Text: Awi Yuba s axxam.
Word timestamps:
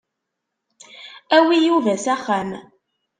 Awi 1.35 1.57
Yuba 1.65 1.93
s 2.03 2.05
axxam. 2.13 2.49